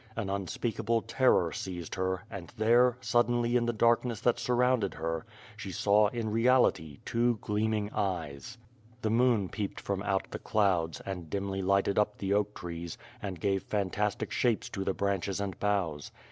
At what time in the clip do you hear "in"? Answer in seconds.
3.55-3.67, 6.07-6.31